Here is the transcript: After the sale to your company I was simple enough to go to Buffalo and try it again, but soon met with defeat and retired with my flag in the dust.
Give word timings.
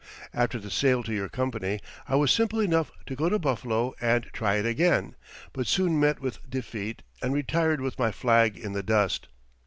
After 0.33 0.57
the 0.57 0.71
sale 0.71 1.03
to 1.03 1.13
your 1.13 1.29
company 1.29 1.79
I 2.07 2.15
was 2.15 2.31
simple 2.31 2.59
enough 2.59 2.89
to 3.05 3.15
go 3.15 3.29
to 3.29 3.37
Buffalo 3.37 3.93
and 4.01 4.23
try 4.33 4.55
it 4.55 4.65
again, 4.65 5.13
but 5.53 5.67
soon 5.67 5.99
met 5.99 6.19
with 6.19 6.39
defeat 6.49 7.03
and 7.21 7.35
retired 7.35 7.81
with 7.81 7.99
my 7.99 8.11
flag 8.11 8.57
in 8.57 8.73
the 8.73 8.81
dust. 8.81 9.27